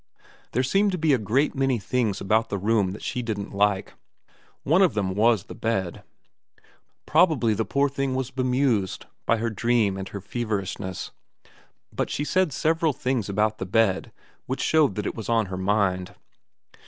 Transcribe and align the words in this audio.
There 0.53 0.63
seemed 0.63 0.91
to 0.93 0.97
be 0.97 1.13
a 1.13 1.19
great 1.19 1.53
many 1.53 1.77
things 1.77 2.19
about 2.19 2.49
the 2.49 2.57
room 2.57 2.93
that 2.93 3.03
she 3.03 3.21
didn't 3.21 3.53
like. 3.53 3.93
One 4.63 4.81
of 4.81 4.95
them 4.95 5.13
was 5.13 5.43
the 5.43 5.53
bed. 5.53 6.01
Prob 7.05 7.33
ably 7.33 7.53
the 7.53 7.65
poor 7.65 7.83
little 7.85 7.95
thing 7.95 8.15
was 8.15 8.31
bemused 8.31 9.05
by 9.27 9.37
her 9.37 9.51
dream 9.51 9.97
and 9.97 10.09
her 10.09 10.19
feverishness, 10.19 11.11
but 11.93 12.09
she 12.09 12.23
said 12.23 12.51
several 12.51 12.93
things 12.93 13.29
about 13.29 13.59
the 13.59 13.65
bed 13.67 14.11
which 14.47 14.59
showed 14.63 14.95
that 14.95 15.05
it 15.05 15.13
was 15.13 15.29
on 15.29 15.45
her 15.45 15.57
mind. 15.57 16.15